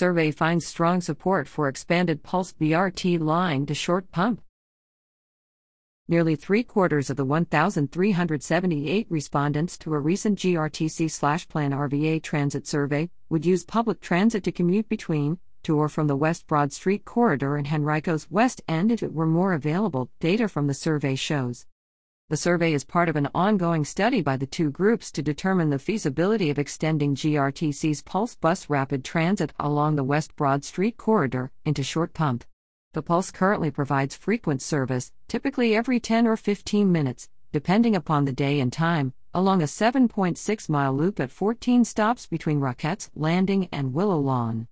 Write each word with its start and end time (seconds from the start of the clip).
Survey 0.00 0.30
finds 0.30 0.66
strong 0.66 1.02
support 1.02 1.46
for 1.46 1.68
expanded 1.68 2.22
Pulse 2.22 2.54
BRT 2.54 3.20
line 3.20 3.66
to 3.66 3.74
short 3.74 4.10
pump. 4.10 4.40
Nearly 6.08 6.36
three 6.36 6.62
quarters 6.62 7.10
of 7.10 7.18
the 7.18 7.24
1,378 7.26 9.06
respondents 9.10 9.76
to 9.76 9.92
a 9.92 9.98
recent 9.98 10.38
GRTC 10.38 11.10
slash 11.10 11.46
Plan 11.48 11.72
RVA 11.72 12.22
transit 12.22 12.66
survey 12.66 13.10
would 13.28 13.44
use 13.44 13.62
public 13.62 14.00
transit 14.00 14.42
to 14.44 14.52
commute 14.52 14.88
between, 14.88 15.38
to 15.64 15.76
or 15.76 15.90
from 15.90 16.06
the 16.06 16.16
West 16.16 16.46
Broad 16.46 16.72
Street 16.72 17.04
corridor 17.04 17.56
and 17.56 17.66
Henrico's 17.66 18.30
West 18.30 18.62
End 18.66 18.90
if 18.90 19.02
it 19.02 19.12
were 19.12 19.26
more 19.26 19.52
available, 19.52 20.08
data 20.18 20.48
from 20.48 20.66
the 20.66 20.72
survey 20.72 21.14
shows. 21.14 21.66
The 22.30 22.36
survey 22.36 22.74
is 22.74 22.84
part 22.84 23.08
of 23.08 23.16
an 23.16 23.28
ongoing 23.34 23.84
study 23.84 24.22
by 24.22 24.36
the 24.36 24.46
two 24.46 24.70
groups 24.70 25.10
to 25.10 25.20
determine 25.20 25.70
the 25.70 25.80
feasibility 25.80 26.48
of 26.48 26.60
extending 26.60 27.16
GRTC's 27.16 28.02
Pulse 28.02 28.36
Bus 28.36 28.70
Rapid 28.70 29.04
Transit 29.04 29.52
along 29.58 29.96
the 29.96 30.04
West 30.04 30.36
Broad 30.36 30.64
Street 30.64 30.96
corridor 30.96 31.50
into 31.64 31.82
Short 31.82 32.14
Pump. 32.14 32.44
The 32.92 33.02
Pulse 33.02 33.32
currently 33.32 33.72
provides 33.72 34.14
frequent 34.14 34.62
service, 34.62 35.10
typically 35.26 35.74
every 35.74 35.98
10 35.98 36.28
or 36.28 36.36
15 36.36 36.92
minutes, 36.92 37.28
depending 37.50 37.96
upon 37.96 38.26
the 38.26 38.32
day 38.32 38.60
and 38.60 38.72
time, 38.72 39.12
along 39.34 39.60
a 39.60 39.64
7.6 39.64 40.68
mile 40.68 40.94
loop 40.94 41.18
at 41.18 41.32
14 41.32 41.84
stops 41.84 42.28
between 42.28 42.60
Rocketts 42.60 43.10
Landing 43.16 43.68
and 43.72 43.92
Willow 43.92 44.20
Lawn. 44.20 44.68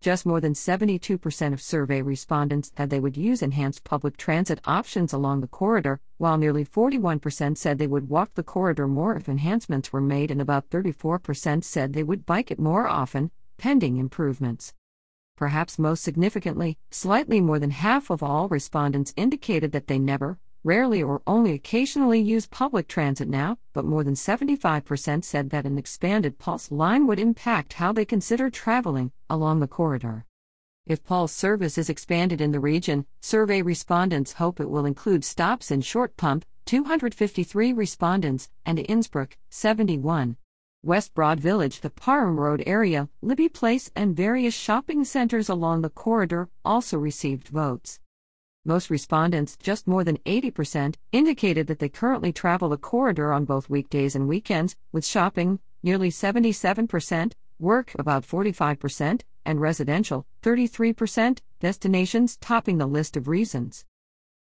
Just 0.00 0.24
more 0.24 0.40
than 0.40 0.54
72% 0.54 1.52
of 1.52 1.60
survey 1.60 2.00
respondents 2.00 2.72
said 2.74 2.88
they 2.88 3.00
would 3.00 3.18
use 3.18 3.42
enhanced 3.42 3.84
public 3.84 4.16
transit 4.16 4.58
options 4.64 5.12
along 5.12 5.42
the 5.42 5.46
corridor, 5.46 6.00
while 6.16 6.38
nearly 6.38 6.64
41% 6.64 7.58
said 7.58 7.78
they 7.78 7.86
would 7.86 8.08
walk 8.08 8.32
the 8.32 8.42
corridor 8.42 8.88
more 8.88 9.14
if 9.14 9.28
enhancements 9.28 9.92
were 9.92 10.00
made, 10.00 10.30
and 10.30 10.40
about 10.40 10.70
34% 10.70 11.62
said 11.64 11.92
they 11.92 12.02
would 12.02 12.24
bike 12.24 12.50
it 12.50 12.58
more 12.58 12.88
often, 12.88 13.30
pending 13.58 13.98
improvements. 13.98 14.72
Perhaps 15.36 15.78
most 15.78 16.02
significantly, 16.02 16.78
slightly 16.90 17.42
more 17.42 17.58
than 17.58 17.70
half 17.70 18.08
of 18.08 18.22
all 18.22 18.48
respondents 18.48 19.12
indicated 19.18 19.72
that 19.72 19.86
they 19.86 19.98
never, 19.98 20.38
rarely, 20.64 21.02
or 21.02 21.22
only 21.26 21.52
occasionally 21.52 22.20
use 22.20 22.46
public 22.46 22.88
transit 22.88 23.28
now, 23.28 23.58
but 23.72 23.84
more 23.84 24.04
than 24.04 24.14
75% 24.14 25.24
said 25.24 25.50
that 25.50 25.66
an 25.66 25.78
expanded 25.78 26.38
Pulse 26.38 26.70
line 26.70 27.06
would 27.06 27.18
impact 27.18 27.74
how 27.74 27.92
they 27.92 28.04
consider 28.04 28.50
traveling 28.50 29.12
along 29.28 29.60
the 29.60 29.68
corridor. 29.68 30.26
If 30.86 31.04
Pulse 31.04 31.32
service 31.32 31.78
is 31.78 31.88
expanded 31.88 32.40
in 32.40 32.52
the 32.52 32.60
region, 32.60 33.06
survey 33.20 33.62
respondents 33.62 34.34
hope 34.34 34.60
it 34.60 34.70
will 34.70 34.84
include 34.84 35.24
stops 35.24 35.70
in 35.70 35.82
Short 35.82 36.16
Pump, 36.16 36.44
253 36.66 37.72
respondents, 37.72 38.48
and 38.66 38.78
Innsbrook, 38.78 39.32
71. 39.50 40.36
West 40.82 41.12
Broad 41.14 41.38
Village, 41.38 41.80
the 41.80 41.90
Parham 41.90 42.40
Road 42.40 42.62
area, 42.66 43.08
Libbie 43.22 43.52
Place, 43.52 43.90
and 43.94 44.16
various 44.16 44.54
shopping 44.54 45.04
centers 45.04 45.48
along 45.48 45.82
the 45.82 45.90
corridor 45.90 46.48
also 46.64 46.96
received 46.96 47.48
votes. 47.48 48.00
Most 48.64 48.90
respondents, 48.90 49.56
just 49.56 49.86
more 49.86 50.04
than 50.04 50.18
80%, 50.18 50.96
indicated 51.12 51.66
that 51.66 51.78
they 51.78 51.88
currently 51.88 52.30
travel 52.30 52.68
the 52.68 52.76
corridor 52.76 53.32
on 53.32 53.46
both 53.46 53.70
weekdays 53.70 54.14
and 54.14 54.28
weekends, 54.28 54.76
with 54.92 55.06
shopping, 55.06 55.60
nearly 55.82 56.10
77%, 56.10 57.32
work, 57.58 57.92
about 57.98 58.26
45%, 58.26 59.22
and 59.46 59.60
residential, 59.62 60.26
33%, 60.42 61.38
destinations 61.58 62.36
topping 62.36 62.76
the 62.76 62.86
list 62.86 63.16
of 63.16 63.28
reasons. 63.28 63.86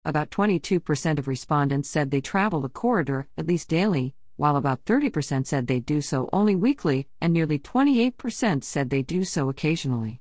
About 0.04 0.32
22% 0.32 1.18
of 1.18 1.28
respondents 1.28 1.90
said 1.90 2.12
they 2.12 2.20
travel 2.20 2.60
the 2.60 2.68
corridor 2.68 3.30
at 3.38 3.48
least 3.48 3.70
daily, 3.70 4.16
while 4.36 4.58
about 4.58 4.84
30% 4.84 5.48
said 5.48 5.68
they 5.68 5.80
do 5.80 6.02
so 6.02 6.30
only 6.34 6.58
weekly, 6.58 7.08
and 7.22 7.32
nearly 7.32 7.58
28% 7.58 8.66
said 8.66 8.90
they 8.90 9.02
do 9.02 9.24
so 9.24 9.48
occasionally. 9.48 10.20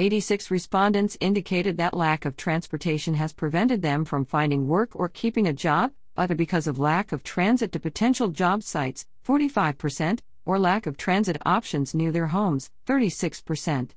86 0.00 0.50
respondents 0.50 1.18
indicated 1.20 1.76
that 1.76 1.92
lack 1.92 2.24
of 2.24 2.34
transportation 2.34 3.12
has 3.12 3.34
prevented 3.34 3.82
them 3.82 4.06
from 4.06 4.24
finding 4.24 4.66
work 4.66 4.96
or 4.96 5.10
keeping 5.10 5.46
a 5.46 5.52
job, 5.52 5.92
either 6.16 6.34
because 6.34 6.66
of 6.66 6.78
lack 6.78 7.12
of 7.12 7.22
transit 7.22 7.70
to 7.72 7.78
potential 7.78 8.28
job 8.28 8.62
sites, 8.62 9.04
45%, 9.26 10.20
or 10.46 10.58
lack 10.58 10.86
of 10.86 10.96
transit 10.96 11.36
options 11.44 11.94
near 11.94 12.10
their 12.12 12.28
homes, 12.28 12.70
36%. 12.86 13.90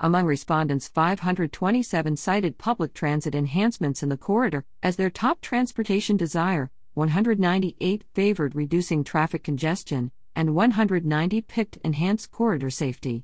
Among 0.00 0.26
respondents, 0.26 0.88
527 0.88 2.16
cited 2.16 2.58
public 2.58 2.92
transit 2.92 3.36
enhancements 3.36 4.02
in 4.02 4.08
the 4.08 4.16
corridor 4.16 4.64
as 4.82 4.96
their 4.96 5.10
top 5.10 5.40
transportation 5.40 6.16
desire, 6.16 6.72
198 6.94 8.02
favored 8.14 8.56
reducing 8.56 9.04
traffic 9.04 9.44
congestion, 9.44 10.10
and 10.34 10.56
190 10.56 11.40
picked 11.42 11.76
enhanced 11.84 12.32
corridor 12.32 12.70
safety. 12.70 13.22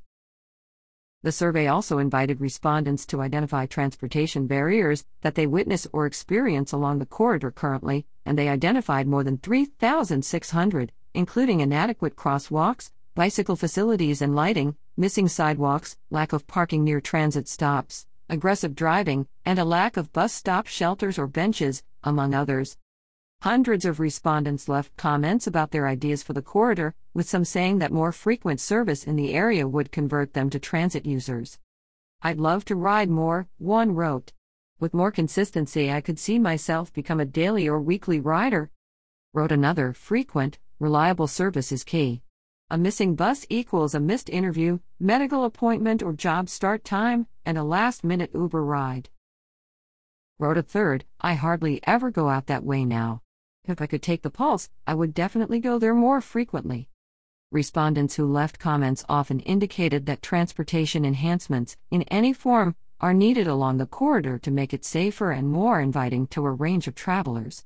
The 1.25 1.33
survey 1.33 1.69
also 1.69 1.97
invited 1.97 2.43
respondents 2.43 3.07
to 3.07 3.23
identify 3.23 3.65
transportation 3.65 4.47
barriers 4.47 5.07
that 5.23 5.37
they 5.37 5.47
witness 5.47 5.87
or 5.91 6.05
experience 6.05 6.71
along 6.71 6.99
the 6.99 7.07
corridor 7.07 7.51
currently, 7.51 8.05
and 8.27 8.37
they 8.37 8.51
identified 8.51 9.07
more 9.07 9.25
than 9.25 9.39
3,600, 9.39 10.93
including 11.15 11.61
inadequate 11.61 12.15
crosswalks, 12.15 12.91
bicycle 13.15 13.57
facilities 13.57 14.21
and 14.21 14.37
lighting, 14.37 14.77
missing 14.99 15.27
sidewalks, 15.27 15.97
lack 16.11 16.35
of 16.35 16.47
parking 16.47 16.85
near 16.85 17.01
transit 17.01 17.49
stops, 17.49 18.05
aggressive 18.29 18.75
driving, 18.75 19.27
and 19.47 19.59
a 19.59 19.65
lack 19.65 19.97
of 19.97 20.13
bus 20.13 20.35
stop 20.35 20.67
shelters 20.67 21.19
or 21.19 21.27
benches, 21.27 21.83
among 22.03 22.35
others. 22.35 22.77
Hundreds 23.43 23.85
of 23.85 24.01
respondents 24.01 24.69
left 24.69 24.97
comments 24.97 25.47
about 25.47 25.71
their 25.71 25.87
ideas 25.87 26.23
for 26.23 26.33
the 26.33 26.41
corridor, 26.41 26.95
with 27.13 27.29
some 27.29 27.45
saying 27.45 27.79
that 27.79 27.93
more 27.93 28.13
frequent 28.13 28.61
service 28.61 29.05
in 29.05 29.17
the 29.17 29.35
area 29.35 29.69
would 29.69 29.93
convert 29.93 30.33
them 30.33 30.49
to 30.49 30.59
transit 30.59 31.05
users. 31.05 31.59
I'd 32.23 32.41
love 32.41 32.65
to 32.67 32.75
ride 32.75 33.11
more, 33.11 33.49
one 33.59 33.95
wrote. 33.95 34.33
With 34.81 34.95
more 34.95 35.11
consistency, 35.11 35.93
I 35.93 36.01
could 36.01 36.19
see 36.19 36.39
myself 36.39 36.93
become 36.93 37.21
a 37.21 37.27
daily 37.27 37.69
or 37.69 37.81
weekly 37.81 38.19
rider. 38.19 38.71
Wrote 39.35 39.53
another, 39.53 39.93
frequent, 39.93 40.59
reliable 40.79 41.27
service 41.27 41.71
is 41.71 41.85
key. 41.85 42.23
A 42.71 42.79
missing 42.79 43.15
bus 43.15 43.45
equals 43.51 43.95
a 43.95 44.01
missed 44.01 44.31
interview, 44.31 44.79
medical 44.99 45.45
appointment 45.45 46.03
or 46.03 46.15
job 46.15 46.49
start 46.49 46.83
time, 46.83 47.27
and 47.45 47.59
a 47.59 47.63
last 47.63 48.05
minute 48.05 48.31
Uber 48.33 48.65
ride. 48.65 49.11
Wrote 50.39 50.57
a 50.57 50.63
third, 50.63 51.05
I 51.21 51.35
hardly 51.35 51.81
ever 51.87 52.11
go 52.11 52.31
out 52.31 52.47
that 52.47 52.65
way 52.65 52.85
now. 52.85 53.21
If 53.67 53.81
I 53.81 53.87
could 53.87 54.03
take 54.03 54.23
the 54.23 54.31
pulse, 54.31 54.69
I 54.87 54.95
would 54.95 55.15
definitely 55.15 55.59
go 55.59 55.79
there 55.79 55.95
more 55.95 56.21
frequently. 56.21 56.89
Respondents 57.51 58.17
who 58.17 58.27
left 58.27 58.59
comments 58.59 59.05
often 59.09 59.41
indicated 59.41 60.05
that 60.05 60.21
transportation 60.21 61.05
enhancements, 61.05 61.77
in 61.91 62.03
any 62.05 62.33
form, 62.33 62.77
are 63.01 63.15
needed 63.15 63.47
along 63.47 63.79
the 63.79 63.87
corridor 63.87 64.39
to 64.39 64.51
make 64.51 64.75
it 64.75 64.85
safer 64.85 65.31
and 65.31 65.49
more 65.49 65.81
inviting 65.81 66.27
to 66.27 66.45
a 66.45 66.51
range 66.51 66.87
of 66.87 66.95
travelers. 66.95 67.65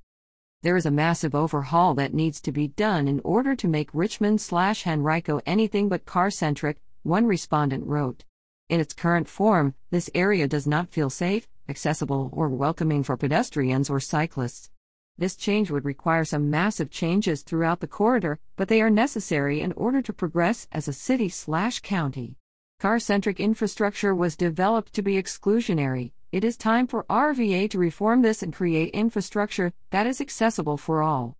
There 0.62 0.76
is 0.76 0.86
a 0.86 0.90
massive 0.90 1.34
overhaul 1.34 1.94
that 1.94 2.14
needs 2.14 2.40
to 2.42 2.52
be 2.52 2.68
done 2.68 3.08
in 3.08 3.20
order 3.24 3.56
to 3.56 3.66
make 3.68 3.90
Richmond 3.92 4.40
slash 4.40 4.86
Henrico 4.86 5.40
anything 5.46 5.88
but 5.88 6.04
car 6.04 6.30
centric, 6.30 6.78
one 7.02 7.26
respondent 7.26 7.86
wrote. 7.86 8.24
In 8.68 8.80
its 8.80 8.94
current 8.94 9.28
form, 9.28 9.74
this 9.90 10.10
area 10.14 10.46
does 10.46 10.66
not 10.66 10.90
feel 10.90 11.10
safe, 11.10 11.48
accessible, 11.68 12.30
or 12.32 12.48
welcoming 12.48 13.02
for 13.02 13.16
pedestrians 13.16 13.88
or 13.88 14.00
cyclists. 14.00 14.70
This 15.18 15.34
change 15.34 15.68
would 15.72 15.84
require 15.84 16.24
some 16.24 16.48
massive 16.48 16.90
changes 16.90 17.42
throughout 17.42 17.80
the 17.80 17.88
corridor, 17.88 18.38
but 18.54 18.68
they 18.68 18.80
are 18.80 18.88
necessary 18.88 19.60
in 19.60 19.72
order 19.72 20.00
to 20.00 20.12
progress 20.12 20.68
as 20.70 20.86
a 20.86 20.92
city 20.92 21.28
slash 21.28 21.80
county. 21.80 22.36
Car 22.78 23.00
centric 23.00 23.40
infrastructure 23.40 24.14
was 24.14 24.36
developed 24.36 24.92
to 24.92 25.02
be 25.02 25.20
exclusionary. 25.20 26.12
It 26.30 26.44
is 26.44 26.56
time 26.56 26.86
for 26.86 27.04
RVA 27.10 27.68
to 27.70 27.78
reform 27.78 28.22
this 28.22 28.44
and 28.44 28.54
create 28.54 28.94
infrastructure 28.94 29.72
that 29.90 30.06
is 30.06 30.20
accessible 30.20 30.76
for 30.76 31.02
all. 31.02 31.36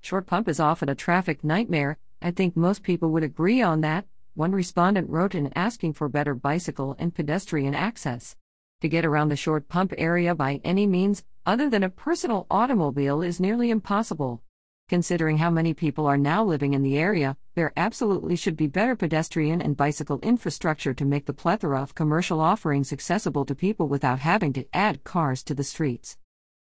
Short 0.00 0.26
pump 0.26 0.48
is 0.48 0.58
often 0.58 0.88
a 0.88 0.94
traffic 0.94 1.44
nightmare. 1.44 1.98
I 2.22 2.30
think 2.30 2.56
most 2.56 2.82
people 2.82 3.10
would 3.10 3.22
agree 3.22 3.60
on 3.60 3.82
that. 3.82 4.06
One 4.34 4.52
respondent 4.52 5.10
wrote 5.10 5.34
in 5.34 5.52
asking 5.54 5.92
for 5.92 6.08
better 6.08 6.34
bicycle 6.34 6.96
and 6.98 7.14
pedestrian 7.14 7.74
access. 7.74 8.34
To 8.82 8.88
get 8.90 9.06
around 9.06 9.30
the 9.30 9.36
short 9.36 9.68
pump 9.68 9.94
area 9.96 10.34
by 10.34 10.60
any 10.62 10.86
means, 10.86 11.24
other 11.46 11.70
than 11.70 11.82
a 11.82 11.88
personal 11.88 12.46
automobile, 12.50 13.22
is 13.22 13.40
nearly 13.40 13.70
impossible. 13.70 14.42
Considering 14.88 15.38
how 15.38 15.50
many 15.50 15.72
people 15.72 16.06
are 16.06 16.18
now 16.18 16.44
living 16.44 16.74
in 16.74 16.82
the 16.82 16.98
area, 16.98 17.38
there 17.54 17.72
absolutely 17.74 18.36
should 18.36 18.56
be 18.56 18.66
better 18.66 18.94
pedestrian 18.94 19.62
and 19.62 19.78
bicycle 19.78 20.20
infrastructure 20.20 20.92
to 20.92 21.06
make 21.06 21.24
the 21.24 21.32
plethora 21.32 21.80
of 21.80 21.94
commercial 21.94 22.38
offerings 22.38 22.92
accessible 22.92 23.46
to 23.46 23.54
people 23.54 23.88
without 23.88 24.18
having 24.18 24.52
to 24.52 24.66
add 24.74 25.02
cars 25.04 25.42
to 25.42 25.54
the 25.54 25.64
streets. 25.64 26.18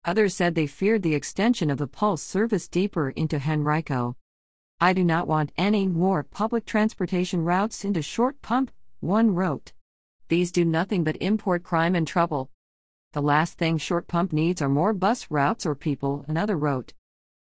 Others 0.06 0.36
said 0.36 0.54
they 0.54 0.68
feared 0.68 1.02
the 1.02 1.16
extension 1.16 1.72
of 1.72 1.80
the 1.80 1.88
Pulse 1.88 2.22
service 2.22 2.68
deeper 2.68 3.10
into 3.10 3.42
Henrico. 3.42 4.16
I 4.80 4.94
do 4.94 5.04
not 5.04 5.28
want 5.28 5.52
any 5.58 5.88
more 5.88 6.22
public 6.22 6.66
transportation 6.66 7.44
routes 7.44 7.84
into 7.84 8.04
Short 8.04 8.42
Pump, 8.44 8.72
one 9.00 9.34
wrote. 9.34 9.74
These 10.30 10.52
do 10.52 10.66
nothing 10.66 11.04
but 11.04 11.22
import 11.22 11.64
crime 11.64 11.96
and 11.96 12.06
trouble. 12.06 12.50
The 13.14 13.22
last 13.22 13.58
thing 13.58 13.78
Short 13.78 14.08
Pump 14.08 14.34
needs 14.34 14.62
are 14.62 14.68
more 14.68 14.94
bus 14.94 15.28
routes 15.30 15.66
or 15.66 15.74
people, 15.74 16.26
another 16.28 16.58
wrote. 16.58 16.94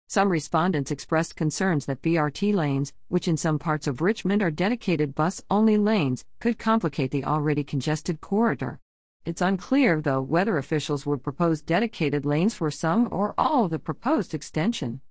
Some 0.07 0.29
respondents 0.29 0.89
expressed 0.89 1.35
concerns 1.35 1.85
that 1.85 2.01
BRT 2.01 2.53
lanes, 2.53 2.93
which 3.09 3.27
in 3.27 3.37
some 3.37 3.59
parts 3.59 3.85
of 3.85 4.01
Richmond 4.01 4.41
are 4.41 4.49
dedicated 4.49 5.13
bus 5.13 5.43
only 5.51 5.77
lanes, 5.77 6.25
could 6.39 6.57
complicate 6.57 7.11
the 7.11 7.25
already 7.25 7.63
congested 7.63 8.21
corridor. 8.21 8.79
It's 9.25 9.41
unclear, 9.41 10.01
though, 10.01 10.21
whether 10.21 10.57
officials 10.57 11.05
would 11.05 11.21
propose 11.21 11.61
dedicated 11.61 12.25
lanes 12.25 12.55
for 12.55 12.71
some 12.71 13.09
or 13.11 13.35
all 13.37 13.65
of 13.65 13.71
the 13.71 13.77
proposed 13.77 14.33
extension. 14.33 15.01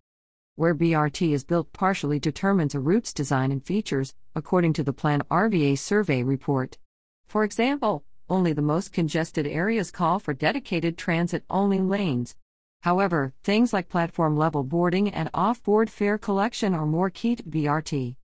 Where 0.57 0.75
BRT 0.75 1.33
is 1.33 1.45
built 1.45 1.73
partially 1.73 2.19
determines 2.19 2.75
a 2.75 2.81
route's 2.81 3.13
design 3.13 3.53
and 3.53 3.65
features, 3.65 4.15
according 4.35 4.73
to 4.73 4.83
the 4.83 4.95
Plan 4.95 5.23
RVA 5.31 5.79
survey 5.79 6.23
report. 6.23 6.79
For 7.29 7.45
example, 7.45 8.05
only 8.29 8.53
the 8.53 8.63
most 8.63 8.93
congested 8.93 9.47
areas 9.47 9.91
call 9.91 10.19
for 10.19 10.35
dedicated 10.35 10.99
transit 10.99 11.45
only 11.49 11.81
lanes, 11.81 12.35
However, 12.83 13.35
things 13.43 13.73
like 13.73 13.89
platform 13.89 14.37
level 14.37 14.63
boarding 14.63 15.09
and 15.09 15.31
off 15.35 15.63
board 15.63 15.91
fare 15.91 16.19
collection 16.19 16.75
are 16.75 16.87
more 16.87 17.11
key 17.11 17.37
to 17.37 17.43
BRT. 17.43 18.15